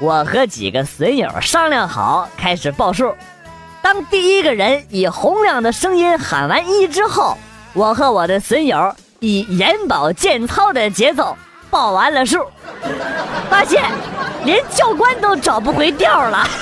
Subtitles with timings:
[0.00, 3.14] 我和几个损友商量好开始报数。
[3.82, 7.36] 当第一个人以洪亮的声音喊完一之后，
[7.74, 11.36] 我和我的损友以眼保健操的节奏
[11.68, 12.46] 报完了数，
[13.50, 13.84] 发现
[14.44, 16.48] 连教官都找不回调了。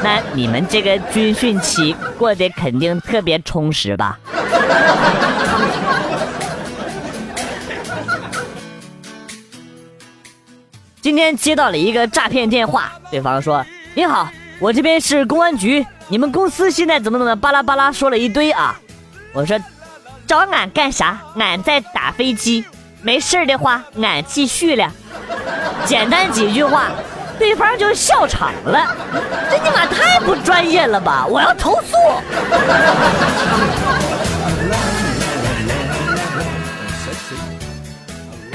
[0.00, 4.16] 那你们这个军训期过得肯定特别充实吧？
[11.00, 18.78] 今天接到了一个诈骗电话，对方说：“你好，我这边是公安局，你们公司现在怎么怎么巴拉巴拉说了一堆啊。”
[19.32, 19.58] 我说
[20.26, 21.18] ：“找俺干啥？
[21.36, 22.64] 俺在打飞机，
[23.00, 24.92] 没事的话俺继续了。”
[25.86, 26.90] 简单几句话，
[27.38, 28.94] 对方就笑场了，
[29.48, 31.24] 这尼玛太不专业了吧！
[31.28, 31.96] 我要投诉。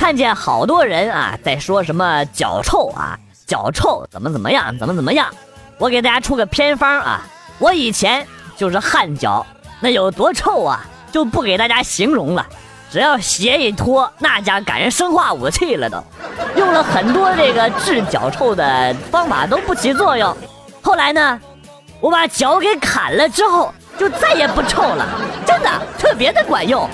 [0.04, 5.30] 看见好多人啊，在说什么脚臭啊，脚臭怎么怎么样，怎么怎么样。
[5.78, 7.26] 我给大家出个偏方啊，
[7.58, 9.46] 我以前就是汗脚，
[9.80, 12.46] 那有多臭啊，就不给大家形容了。
[12.92, 16.04] 只要鞋一脱，那家赶上生化武器了都。
[16.58, 20.36] 用了很多这个治脚臭的方法都不起作用。
[20.82, 21.40] 后来呢，
[22.02, 25.08] 我把脚给砍了之后，就再也不臭了，
[25.46, 26.90] 真的特别的管用。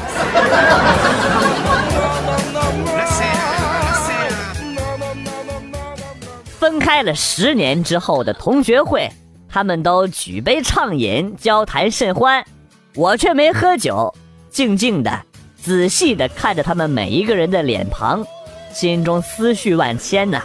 [6.70, 9.10] 分开了十年之后的同学会，
[9.52, 12.46] 他们都举杯畅饮，交谈甚欢，
[12.94, 14.14] 我却没喝酒，
[14.52, 15.12] 静静的、
[15.60, 18.24] 仔细的看着他们每一个人的脸庞，
[18.72, 20.44] 心中思绪万千呐。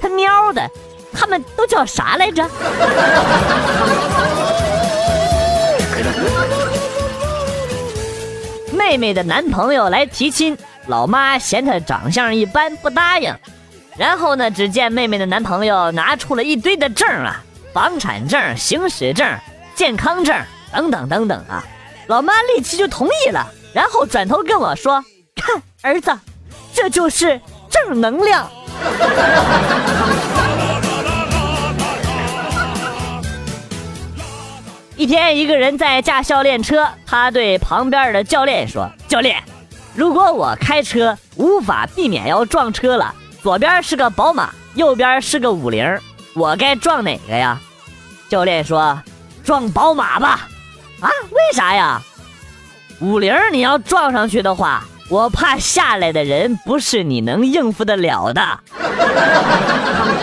[0.00, 0.68] 他喵的，
[1.12, 2.44] 他们都叫啥来着？
[8.76, 10.58] 妹妹的男朋友来提亲，
[10.88, 13.32] 老妈嫌他长相一般，不答应。
[13.96, 14.50] 然后呢？
[14.50, 17.40] 只见妹妹的男朋友拿出了一堆的证啊，
[17.72, 19.38] 房产证、行驶证、
[19.76, 20.36] 健康证
[20.72, 21.64] 等等等等啊。
[22.08, 25.04] 老妈立即就同意了，然后转头跟我说
[25.36, 26.10] ：“看儿子，
[26.72, 27.40] 这就是
[27.70, 28.50] 正能量。”
[34.96, 39.40] 一天，一个人在驾校练车，他对旁边的教练说：“教练，
[39.94, 46.00] 如果我开车无法避免要撞车了。”左边是个宝马，右边是个五菱，
[46.32, 47.60] 我该撞哪个呀？
[48.26, 48.98] 教练说
[49.44, 50.48] ：“撞宝马吧。”
[51.00, 51.10] 啊？
[51.30, 52.00] 为啥呀？
[53.00, 58.60] 五菱你要撞上去的话，我怕下来的人不是你能应付得了的。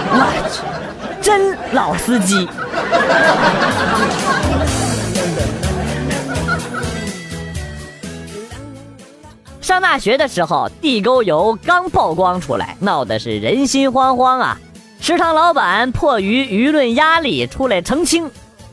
[0.10, 2.50] 我去，真老司机。
[9.62, 14.58] 上大学的时候，地沟油刚曝光出来，闹得是人心惶惶啊！
[15.00, 18.30] 食堂老板迫于舆论压力出来澄清。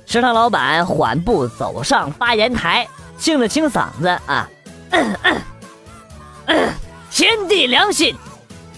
[0.06, 2.88] 食堂老板缓步走上发言台，
[3.18, 4.48] 清了清嗓子啊，
[7.10, 8.14] 天地良心，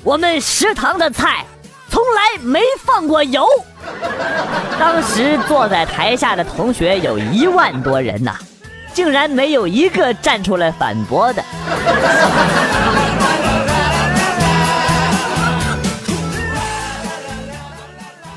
[0.03, 1.45] 我们食堂的菜
[1.89, 3.47] 从来没放过油。
[4.79, 8.37] 当时坐在台下的同学有一万多人呐。
[8.93, 11.43] 竟然没有一个站出来反驳的。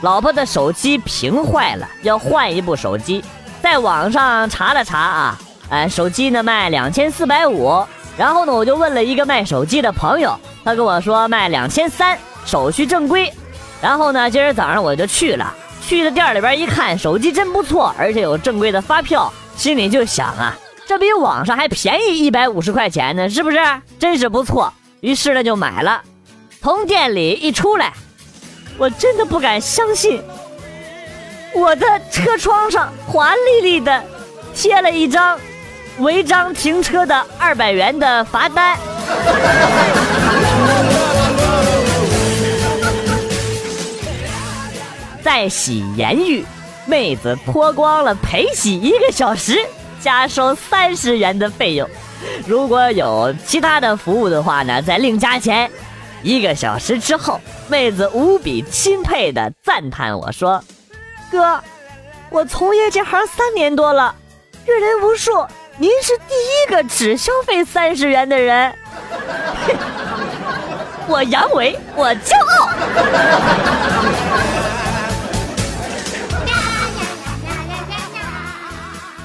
[0.01, 3.23] 老婆的手机屏坏了，要换一部手机，
[3.61, 5.39] 在网上查了查啊，
[5.69, 7.81] 哎，手机呢卖两千四百五，
[8.17, 13.31] 然后呢我就问了一个卖手机的朋友，他跟我说卖两千三，手续正规。
[13.81, 19.31] 然后呢，今儿早上我就去了，去了店里边一看，手机真不错，而且有正规的发票。
[19.55, 23.57] 心里就想啊，这比网上还便宜一百五十块钱呢，是不是？
[23.99, 24.73] 真是不错。
[25.01, 26.01] 于是呢，就买了。
[26.61, 27.93] 从店里一出来，
[28.77, 30.21] 我真的不敢相信，
[31.53, 34.03] 我的车窗上华丽丽的
[34.55, 35.39] 贴了一张
[35.99, 38.77] 违章停车的二百元的罚单。
[45.21, 46.45] 再洗言语。
[46.85, 49.57] 妹子脱光了陪洗一个小时，
[50.01, 51.89] 加收三十元的费用。
[52.45, 55.69] 如果有其他的服务的话呢，再另加钱。
[56.21, 60.63] 一个小时之后，妹子无比钦佩的赞叹我说
[61.31, 61.61] ：“哥，
[62.29, 64.15] 我从业这行三年多了，
[64.65, 65.45] 阅人无数，
[65.77, 68.73] 您是第一个只消费三十元的人。
[71.07, 72.69] 我阳痿，我骄傲。”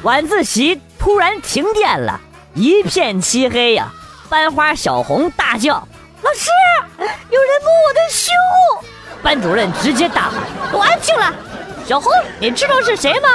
[0.09, 2.19] 晚自习突然停电了，
[2.55, 3.93] 一片漆黑呀！
[4.31, 5.87] 班花小红大叫
[6.25, 6.49] ：“老师，
[6.97, 8.35] 有人摸我的胸！”
[9.23, 10.41] 班主任直接大喊
[10.73, 11.31] ：“都安静了！”
[11.85, 12.11] 小红，
[12.41, 13.29] 你知道是谁吗？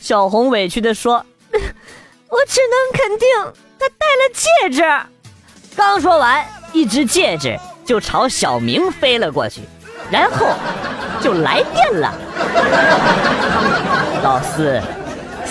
[0.00, 1.24] 小红委屈地说
[2.28, 3.28] ：“我只能肯定
[3.78, 4.82] 他戴了戒指。”
[5.76, 9.60] 刚说完，一只戒指就朝小明飞了过去，
[10.10, 10.56] 然后
[11.20, 12.12] 就来电了。
[14.24, 14.82] 老师。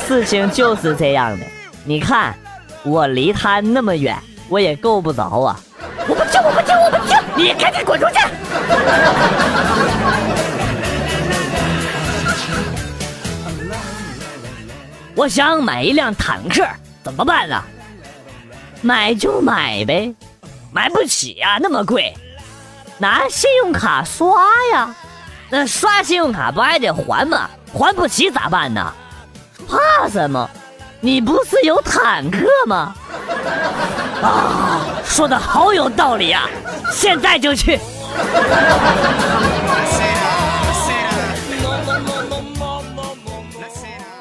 [0.08, 1.46] 事情就是这样的，
[1.86, 2.36] 你看，
[2.84, 4.18] 我离他那么远，
[4.50, 5.60] 我也够不着啊！
[6.08, 7.18] 我不听，我不听，我不听！
[7.36, 8.16] 你赶紧滚出去！
[15.16, 16.66] 我想买一辆坦克，
[17.02, 17.64] 怎么办呢？
[18.82, 20.14] 买就买呗，
[20.74, 22.14] 买不起呀，那么贵，
[22.98, 24.94] 拿信用卡刷呀？
[25.50, 27.50] 那刷信用卡不还得还吗？
[27.74, 28.94] 还不起咋办呢？
[29.68, 30.50] 怕什么？
[31.00, 32.96] 你不是有坦克吗？
[34.22, 36.50] 啊，说的好有道理啊！
[36.92, 37.78] 现在就去。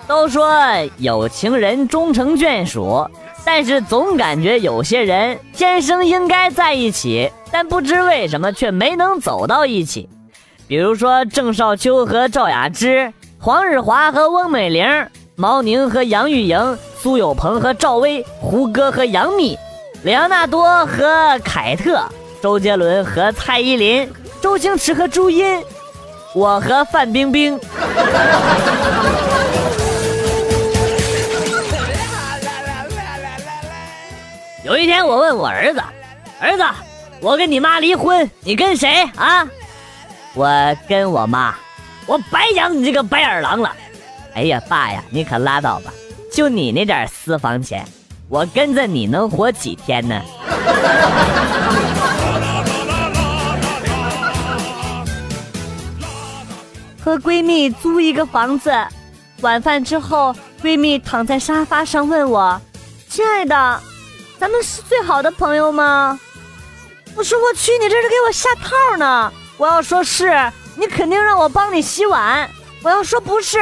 [0.08, 0.52] 都说
[0.98, 3.08] 有情人终成眷属，
[3.44, 10.08] 但是总感觉有些人天生应该在一起，但不知为什么却没能走到一起。
[10.66, 14.84] 比如说郑少秋和赵雅芝，黄日华和翁美玲。
[15.34, 19.58] 毛宁和杨钰莹，苏有朋和赵薇，胡歌和杨幂，
[20.04, 22.04] 莱昂纳多和凯特，
[22.42, 24.12] 周杰伦和蔡依林，
[24.42, 25.64] 周星驰和朱茵，
[26.34, 27.58] 我和范冰冰。
[34.64, 35.82] 有一天，我问我儿子
[36.38, 36.64] ：“儿子，
[37.22, 39.48] 我跟你妈离婚，你跟谁啊？”
[40.36, 41.54] 我跟我妈。
[42.04, 43.74] 我白养你这个白眼狼了。
[44.34, 45.92] 哎呀，爸呀，你可拉倒吧！
[46.32, 47.86] 就你那点私房钱，
[48.28, 50.20] 我跟着你能活几天呢？
[57.04, 58.72] 和闺蜜租一个房子，
[59.42, 62.58] 晚饭之后，闺蜜躺在沙发上问我
[63.10, 63.80] ：“亲爱的，
[64.38, 66.18] 咱们是最好的朋友吗？”
[67.14, 70.32] 我说：“我去，你这是给我下套呢！”我要说是，
[70.76, 72.48] 你肯定让我帮你洗碗；
[72.82, 73.58] 我要说不是。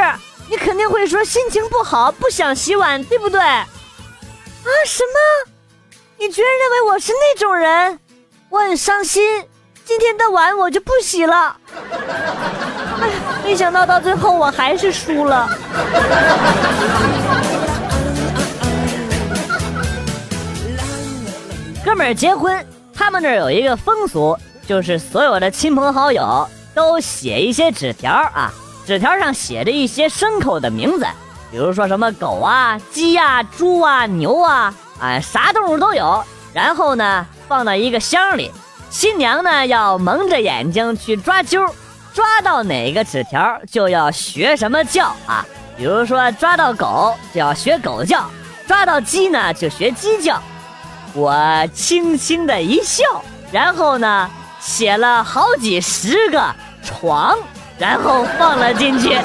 [0.51, 3.41] 你肯定会说心情不好，不想洗碗，对不对？
[3.41, 3.65] 啊，
[4.85, 5.53] 什么？
[6.19, 8.01] 你居然认为我是那种人？
[8.49, 9.23] 我很伤心，
[9.85, 11.57] 今天的碗我就不洗了。
[13.01, 13.09] 哎，
[13.47, 15.49] 没想到到最后我还是输了。
[21.85, 24.37] 哥们儿结婚，他们那儿有一个风俗，
[24.67, 28.53] 就是所有的亲朋好友都写一些纸条啊。
[28.87, 31.07] 纸条上写着一些牲口的名字，
[31.51, 36.23] 比如说什么狗啊、鸡呀、猪啊、牛啊，啊，啥动物都有。
[36.53, 38.51] 然后呢，放到一个箱里，
[38.91, 41.73] 新娘呢要蒙着眼睛去抓阄，
[42.13, 45.47] 抓到哪个纸条就要学什么叫啊。
[45.77, 48.29] 比如说抓到狗就要学狗叫，
[48.67, 50.43] 抓到鸡呢就学鸡叫。
[51.15, 53.05] 我轻轻的一笑，
[53.53, 54.29] 然后呢
[54.59, 57.39] 写了好几十个床。
[57.81, 59.17] 然后放了进去。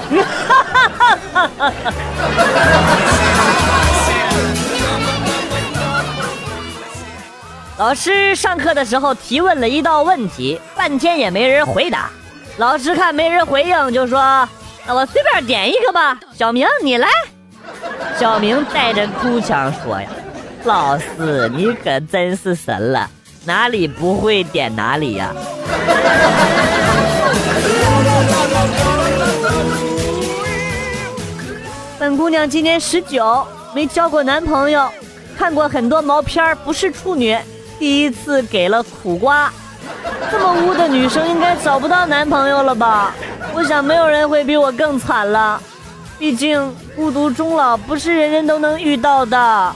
[7.78, 12.10] 老师上课的时候提问了一道问题，半天也没人回答。
[12.56, 14.48] 老师看没人回应，就说
[14.88, 17.10] ：“那我随便点一个吧。”小明，你来。
[18.18, 20.08] 小明带着哭腔说：“呀，
[20.64, 23.10] 老师，你可真是神了，
[23.44, 25.34] 哪里不会点哪里呀。”
[31.98, 34.88] 本姑娘今年十九，没交过男朋友，
[35.38, 37.38] 看过很多毛片不是处女，
[37.79, 39.51] 第一次给了苦瓜。
[40.31, 43.13] 这么污的女生应该找不到男朋友了吧？
[43.53, 45.60] 我想没有人会比我更惨了，
[46.19, 49.74] 毕竟孤独终老不是人人都能遇到的。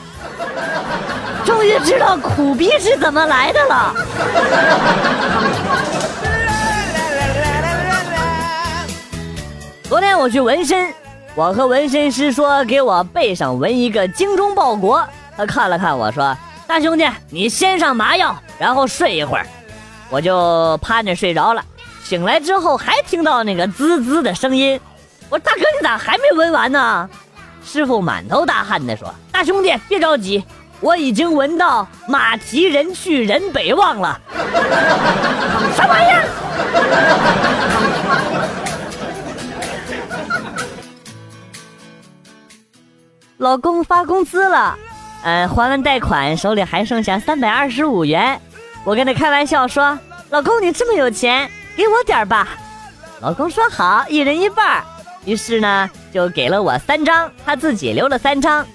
[1.46, 3.96] 终于知道苦逼是怎么来的了。
[9.90, 10.94] 昨天我去纹身，
[11.34, 15.04] 我和纹身师说给我背上纹一个精忠报国。
[15.36, 19.48] 他看了看我说：“大兄弟，你先上麻药，然后睡一会儿。”
[20.12, 21.66] 我就趴着睡着了。
[22.04, 24.80] 醒来之后还听到那个滋滋的声音，
[25.28, 27.10] 我说大哥你咋还没纹完呢？
[27.66, 30.46] 师傅满头大汗的说：“大兄弟别着急，
[30.82, 34.22] 我已经闻到马蹄人去人北望了。”
[35.76, 36.30] 什么玩意儿？
[43.40, 44.78] 老公发工资了，
[45.24, 48.38] 嗯，还完贷款，手里还剩下三百二十五元。
[48.84, 49.98] 我跟他开玩笑说
[50.30, 52.50] ：“老公你这么有钱。”给我点吧，
[53.22, 54.84] 老公说好，一人一半
[55.24, 58.66] 于是呢，就给了我三张，他自己留了三张。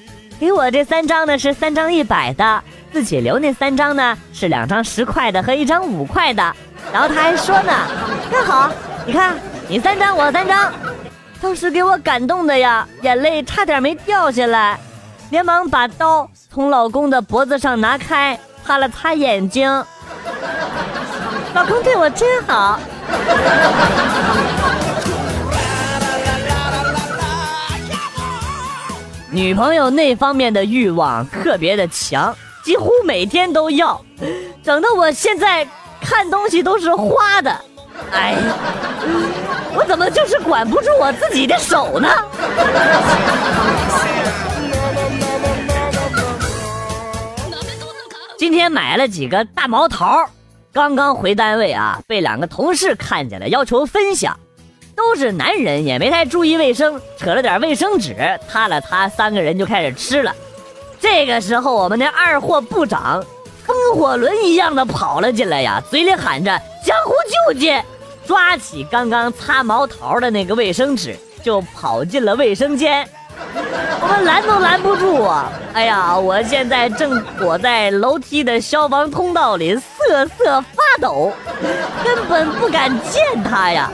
[0.41, 6.43] 给我这三张呢是三张一百的，自己留那三张呢是两张十块的和一张五块的。
[6.91, 7.73] 然后他还说呢，
[8.31, 8.71] 看好，
[9.05, 9.37] 你看
[9.69, 10.73] 你三张我三张，
[11.41, 14.79] 当时给我感动的呀，眼泪差点没掉下来，
[15.31, 19.69] 连忙把刀从老公的脖子上拿开，擦了擦眼睛。
[21.55, 22.81] 老公对我真好。
[29.31, 34.01] 女朋友那方面的欲望特别的强，几乎每天都要，
[34.63, 35.67] 整的我现在
[36.01, 37.61] 看东西都是花的。
[38.13, 38.37] 哎，
[39.75, 42.09] 我怎么就是管不住我自己的手呢？
[48.37, 50.25] 今天买了几个大毛桃。
[50.73, 54.37] 刚刚回单位啊，被两个同事看见了，要求分享。
[54.97, 58.17] 都是男人，也没太注意卫生，扯了点卫生纸，
[58.49, 60.35] 擦了擦，三个人就开始吃了。
[61.01, 63.25] 这个时候，我们那二货部长
[63.65, 67.13] 风火轮一样的跑了进来呀，嘴里喊着“江湖
[67.49, 67.75] 救急”，
[68.27, 73.09] 抓起刚刚擦毛桃的那个卫生纸，就跑进了卫生间。
[74.01, 75.51] 我们拦都拦不住啊！
[75.73, 81.33] 哎呀，我现在正躲在楼梯的消防通道里，瑟瑟发抖，
[82.05, 83.91] 根本不敢见他呀。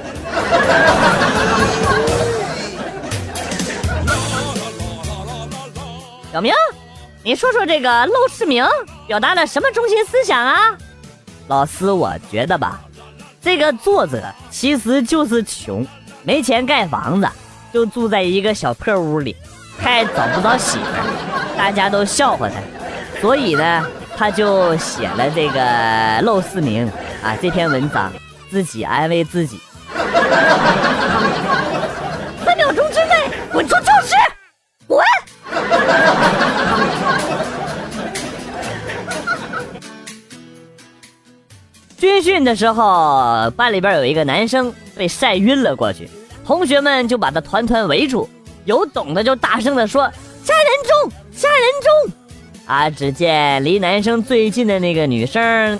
[6.32, 6.52] 小明，
[7.22, 8.64] 你说说这个《陋室铭》
[9.06, 10.76] 表达了什么中心思想啊？
[11.50, 12.80] 老师，我觉得吧，
[13.42, 15.84] 这个作者其实就是穷，
[16.22, 17.28] 没钱盖房子。
[17.72, 19.34] 就住在一个小破屋里，
[19.76, 20.84] 还找不着媳妇，
[21.58, 22.54] 大家都笑话他，
[23.20, 23.84] 所以呢，
[24.16, 25.60] 他就写了这个
[26.22, 26.86] 《陋室铭》
[27.26, 28.12] 啊这篇文章，
[28.48, 29.58] 自己安慰自己。
[32.44, 33.89] 三秒钟之内滚出去
[42.44, 46.08] 的时候，班里边有一个男生被晒晕了过去。
[46.44, 48.28] 同学们就把他团团围住，
[48.64, 50.02] 有懂的就大声的说
[50.42, 52.14] ：“杀人中，杀人中！”
[52.66, 55.78] 啊，只见离男生最近的那个女生，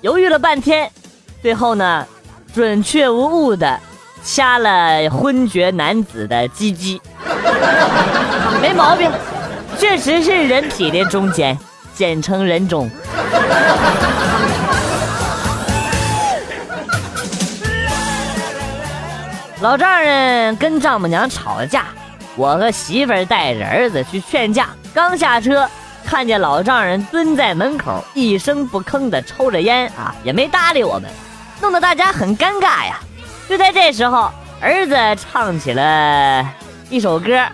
[0.00, 0.90] 犹豫了半天，
[1.40, 2.06] 最后呢，
[2.54, 3.78] 准确无误的
[4.22, 7.00] 掐了昏厥男子的鸡鸡，
[8.60, 9.10] 没毛病，
[9.78, 11.58] 确实是人体的中间，
[11.94, 12.90] 简称人中。
[19.60, 21.84] 老丈人跟丈母娘吵了架，
[22.34, 24.70] 我和媳妇儿带着儿子去劝架。
[24.94, 25.68] 刚下车，
[26.06, 31.10] 看见老丈人蹲在门口，一声不吭的抽着烟啊，也没搭理我们，
[31.60, 33.00] 弄得大家很尴尬呀。
[33.50, 36.50] 就在这时候，儿子唱起了
[36.88, 37.46] 一首歌：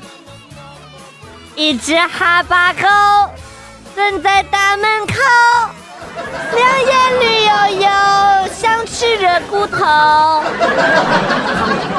[1.56, 2.86] 一只哈巴狗
[3.96, 5.14] 蹲在大门口，
[6.54, 7.50] 两眼绿油
[7.82, 7.88] 油，
[8.52, 10.42] 想吃热骨头。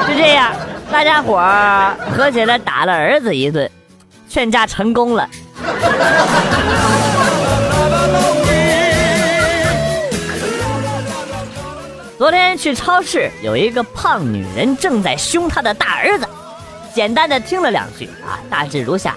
[0.06, 0.54] 就这样，
[0.90, 3.70] 大家伙儿合起来打了儿子一顿，
[4.28, 5.28] 劝架成功了。
[12.16, 16.26] 昨天去超市，有一个胖女人正在凶她的大儿子。
[16.92, 19.16] 简单的听了两句啊，大致如下：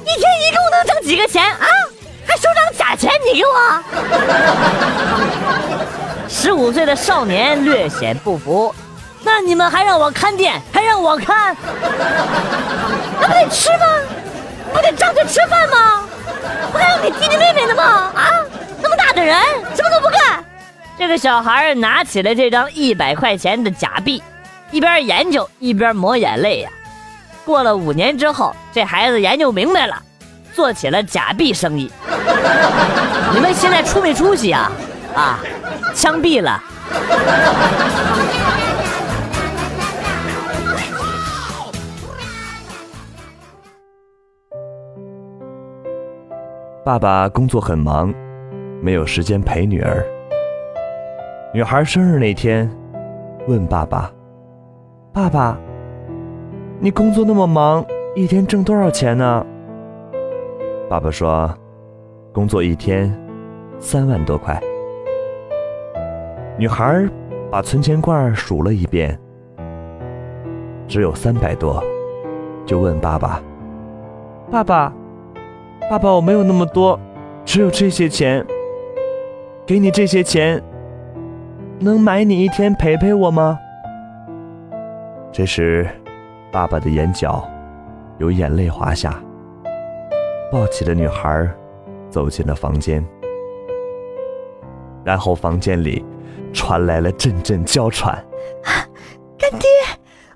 [0.00, 1.66] 一天一共能挣几个钱啊？
[2.32, 3.10] 还收张假钱？
[3.26, 3.52] 你给我！
[6.26, 8.74] 十五岁的少年略显不服。
[9.22, 11.54] 那你们还让我看店，还让我看，
[13.20, 13.84] 那不得吃吗？
[14.72, 16.04] 不得张嘴吃饭吗？
[16.72, 17.84] 不还有你弟弟妹妹呢吗？
[18.14, 18.32] 啊，
[18.80, 19.38] 那么大的人，
[19.76, 20.42] 什么都不干。
[20.96, 24.22] 这个小孩拿起了这张一百块钱的假币，
[24.70, 26.70] 一边研究一边抹眼泪呀。
[27.44, 30.02] 过了五年之后，这孩子研究明白了，
[30.54, 31.92] 做起了假币生意。
[33.34, 34.70] 你们现在出没出息啊？
[35.14, 35.38] 啊，
[35.94, 36.62] 枪毙了。
[46.84, 48.12] 爸爸工作很忙，
[48.82, 50.04] 没有时间陪女儿。
[51.54, 52.68] 女孩生日那天，
[53.46, 54.10] 问爸爸
[55.14, 55.56] ：“爸爸，
[56.80, 57.84] 你工作那么忙，
[58.16, 59.46] 一天挣多少钱呢？”
[60.90, 61.54] 爸爸说
[62.32, 63.12] ：“工作一天
[63.78, 64.60] 三万多块。”
[66.58, 67.08] 女孩
[67.50, 69.18] 把存钱罐数了一遍，
[70.88, 71.82] 只有三百多，
[72.66, 73.42] 就问爸爸
[74.50, 74.92] ：“爸爸，
[75.90, 76.98] 爸爸，我没有那么多，
[77.44, 78.44] 只有这些钱。
[79.66, 80.62] 给你这些钱。”
[81.80, 83.58] 能买你一天陪陪我吗？
[85.32, 85.84] 这时，
[86.52, 87.44] 爸爸的眼角
[88.18, 89.20] 有眼泪滑下，
[90.52, 91.50] 抱起了女孩，
[92.12, 93.04] 走进了房间。
[95.02, 96.04] 然后房间里
[96.52, 98.24] 传来了阵阵娇喘
[99.36, 99.68] ：“干爹，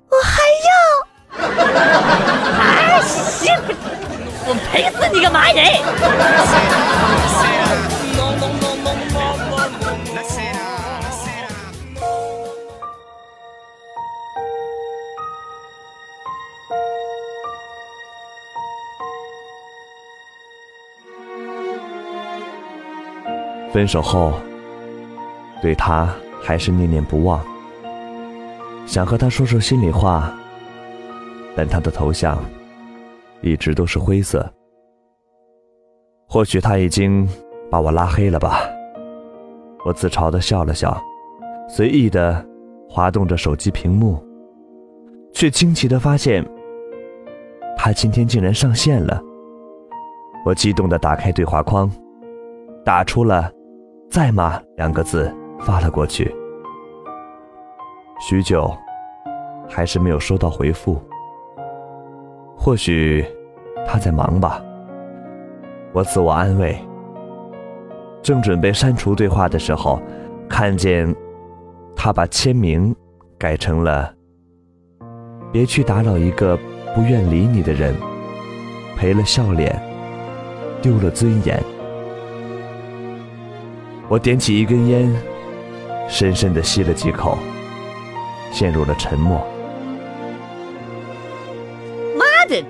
[0.09, 3.53] 我还要！”啊，行，
[4.45, 6.76] 我赔死你个蚂蚁！
[23.77, 24.33] 分手后，
[25.61, 27.39] 对他还是念念不忘，
[28.87, 30.35] 想和他说说心里话，
[31.55, 32.43] 但他的头像
[33.41, 34.51] 一直都是灰色。
[36.27, 37.29] 或许他已经
[37.69, 38.61] 把我拉黑了吧？
[39.85, 40.99] 我自嘲的笑了笑，
[41.69, 42.43] 随意的
[42.89, 44.17] 滑动着手机屏幕，
[45.31, 46.43] 却惊奇的发现，
[47.77, 49.21] 他今天竟然上线了。
[50.47, 51.87] 我激动的打开对话框，
[52.83, 53.51] 打出了。
[54.09, 56.33] 在吗两个字发了过去，
[58.19, 58.75] 许久，
[59.69, 60.99] 还是没有收到回复。
[62.57, 63.25] 或许
[63.85, 64.61] 他在忙吧，
[65.93, 66.77] 我自我安慰。
[68.23, 70.01] 正准备删除对话的时候，
[70.49, 71.13] 看见
[71.95, 72.95] 他把签名
[73.37, 74.13] 改成了
[75.51, 76.57] “别去打扰一个
[76.95, 77.93] 不愿理你的人”，
[78.97, 79.79] 赔了笑脸，
[80.81, 81.61] 丢了尊严。
[84.09, 85.13] 我点起一根烟，
[86.07, 87.37] 深深的吸了几口，
[88.53, 89.45] 陷入了沉默。
[92.15, 92.63] 妈的，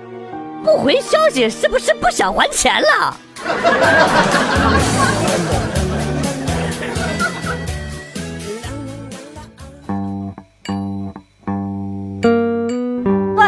[0.64, 3.16] 不回消息是不是不想还钱了？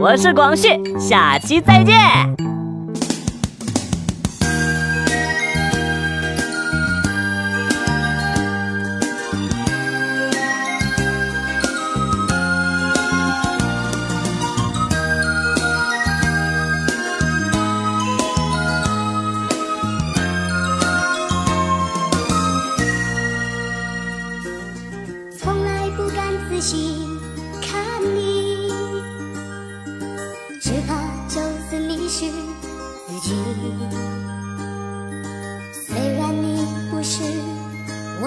[0.00, 2.47] 我是广旭，下期再见。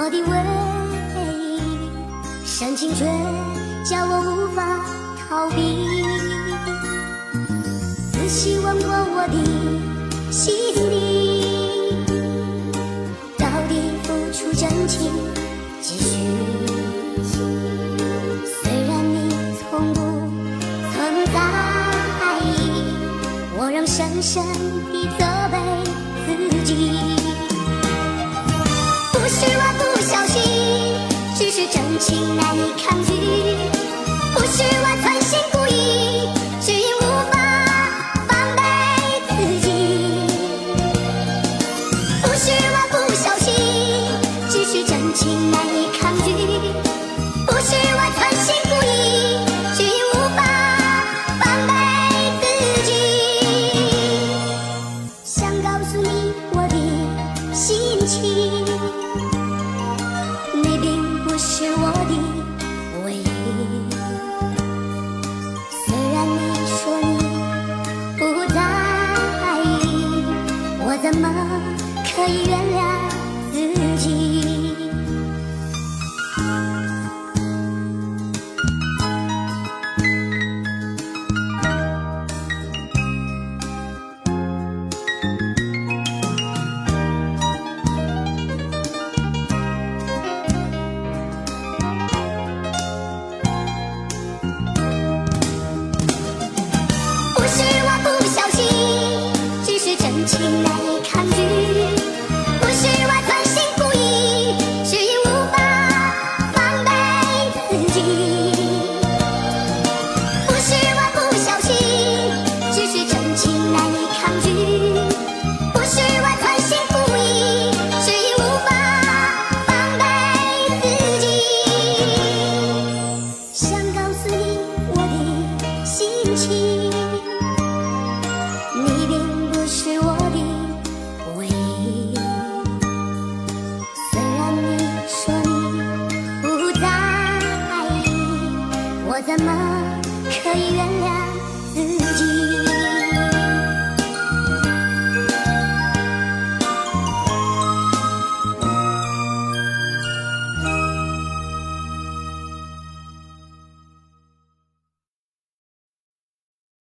[0.04, 0.34] 我的吻
[2.44, 3.06] 深情却
[3.88, 4.84] 叫我无法
[5.30, 5.86] 逃避。
[8.12, 9.36] 仔细问过我的
[10.32, 11.94] 心底，
[13.38, 15.12] 到底付出真情
[15.84, 16.18] 几许？
[18.64, 19.16] 虽然你
[19.60, 20.00] 从不
[20.92, 20.98] 曾
[21.32, 21.38] 在
[22.42, 22.50] 意，
[23.56, 24.44] 我仍深深
[24.92, 25.31] 地走
[31.72, 33.14] 真情难以抗拒。
[34.34, 36.11] 不是我存心故意